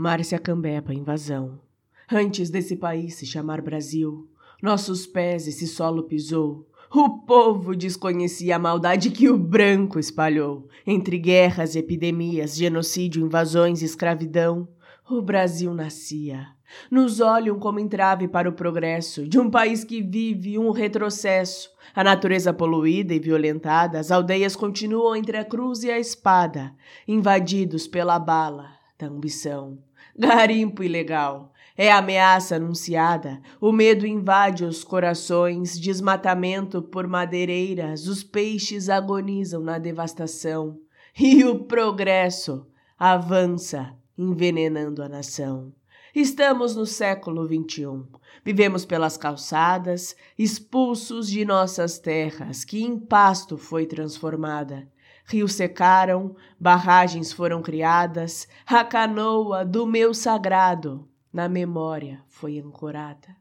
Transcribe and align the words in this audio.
Márcia 0.00 0.38
Cambepa, 0.38 0.94
invasão. 0.94 1.58
Antes 2.08 2.50
desse 2.50 2.76
país 2.76 3.16
se 3.16 3.26
chamar 3.26 3.60
Brasil, 3.60 4.28
nossos 4.62 5.08
pés 5.08 5.48
esse 5.48 5.66
solo 5.66 6.04
pisou. 6.04 6.68
O 6.88 7.18
povo 7.26 7.74
desconhecia 7.74 8.54
a 8.54 8.58
maldade 8.60 9.10
que 9.10 9.28
o 9.28 9.36
branco 9.36 9.98
espalhou. 9.98 10.68
Entre 10.86 11.18
guerras, 11.18 11.74
epidemias, 11.74 12.56
genocídio, 12.56 13.26
invasões, 13.26 13.82
escravidão, 13.82 14.68
o 15.10 15.20
Brasil 15.20 15.74
nascia. 15.74 16.46
Nos 16.88 17.18
olham 17.18 17.58
como 17.58 17.80
entrave 17.80 18.28
para 18.28 18.48
o 18.48 18.52
progresso 18.52 19.26
de 19.26 19.36
um 19.36 19.50
país 19.50 19.82
que 19.82 20.00
vive 20.00 20.60
um 20.60 20.70
retrocesso. 20.70 21.70
A 21.92 22.04
natureza 22.04 22.52
poluída 22.52 23.14
e 23.14 23.18
violentada, 23.18 23.98
as 23.98 24.12
aldeias 24.12 24.54
continuam 24.54 25.16
entre 25.16 25.38
a 25.38 25.44
cruz 25.44 25.82
e 25.82 25.90
a 25.90 25.98
espada, 25.98 26.72
invadidos 27.08 27.88
pela 27.88 28.16
bala 28.16 28.77
ambição. 29.06 29.78
Garimpo 30.16 30.82
ilegal, 30.82 31.52
é 31.76 31.92
a 31.92 31.98
ameaça 31.98 32.56
anunciada, 32.56 33.40
o 33.60 33.70
medo 33.70 34.04
invade 34.04 34.64
os 34.64 34.82
corações, 34.82 35.78
desmatamento 35.78 36.82
por 36.82 37.06
madeireiras, 37.06 38.08
os 38.08 38.24
peixes 38.24 38.88
agonizam 38.88 39.62
na 39.62 39.78
devastação. 39.78 40.76
E 41.18 41.44
o 41.44 41.64
progresso 41.64 42.66
avança, 42.98 43.94
envenenando 44.16 45.02
a 45.02 45.08
nação. 45.08 45.72
Estamos 46.14 46.74
no 46.74 46.86
século 46.86 47.46
XXI. 47.46 48.04
Vivemos 48.44 48.84
pelas 48.84 49.16
calçadas, 49.16 50.16
expulsos 50.38 51.28
de 51.28 51.44
nossas 51.44 51.98
terras, 51.98 52.64
que 52.64 52.82
em 52.82 52.98
pasto 52.98 53.58
foi 53.58 53.86
transformada. 53.86 54.90
Rios 55.26 55.52
secaram, 55.52 56.34
barragens 56.58 57.32
foram 57.32 57.60
criadas, 57.60 58.48
a 58.66 58.82
canoa 58.82 59.64
do 59.64 59.86
meu 59.86 60.14
sagrado 60.14 61.06
na 61.30 61.48
memória 61.48 62.22
foi 62.26 62.58
ancorada. 62.58 63.36